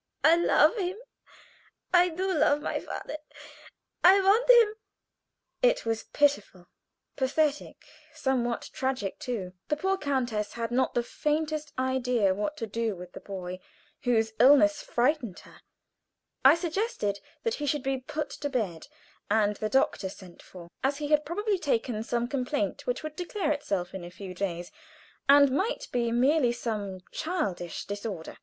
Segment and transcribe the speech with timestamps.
[0.23, 0.97] I love him;
[1.93, 3.19] I do love my father, and
[4.03, 4.73] I want him."
[5.61, 6.65] It was pitiful,
[7.15, 9.53] pathetic, somewhat tragic too.
[9.67, 13.59] The poor countess had not the faintest idea what to do with the boy,
[14.01, 15.61] whose illness frightened her.
[16.43, 18.87] I suggested that he should be put to bed
[19.29, 23.51] and the doctor sent for, as he had probably taken some complaint which would declare
[23.51, 24.71] itself in a few days,
[25.29, 28.37] and might be merely some childish disorder.